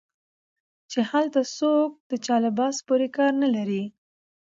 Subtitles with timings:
[0.91, 3.83] چې هلته څوک د چا لباس پورې کار نه لري